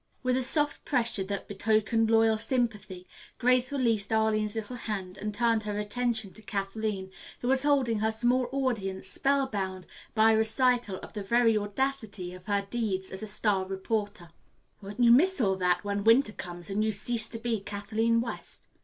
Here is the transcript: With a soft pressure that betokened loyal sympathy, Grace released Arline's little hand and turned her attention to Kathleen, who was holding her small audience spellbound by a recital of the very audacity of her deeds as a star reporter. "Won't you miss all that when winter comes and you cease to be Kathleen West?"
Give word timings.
With 0.23 0.35
a 0.35 0.41
soft 0.41 0.83
pressure 0.83 1.23
that 1.25 1.47
betokened 1.47 2.09
loyal 2.09 2.39
sympathy, 2.39 3.05
Grace 3.37 3.71
released 3.71 4.11
Arline's 4.11 4.55
little 4.55 4.75
hand 4.75 5.19
and 5.19 5.31
turned 5.31 5.61
her 5.61 5.77
attention 5.77 6.33
to 6.33 6.41
Kathleen, 6.41 7.11
who 7.41 7.47
was 7.47 7.61
holding 7.61 7.99
her 7.99 8.11
small 8.11 8.49
audience 8.51 9.07
spellbound 9.07 9.85
by 10.15 10.31
a 10.31 10.37
recital 10.37 10.95
of 11.03 11.13
the 11.13 11.21
very 11.21 11.55
audacity 11.55 12.33
of 12.33 12.47
her 12.47 12.65
deeds 12.67 13.11
as 13.11 13.21
a 13.21 13.27
star 13.27 13.67
reporter. 13.67 14.31
"Won't 14.81 15.01
you 15.03 15.11
miss 15.11 15.39
all 15.39 15.55
that 15.57 15.83
when 15.83 16.03
winter 16.03 16.31
comes 16.33 16.71
and 16.71 16.83
you 16.83 16.91
cease 16.91 17.29
to 17.29 17.37
be 17.37 17.59
Kathleen 17.59 18.21
West?" 18.21 18.67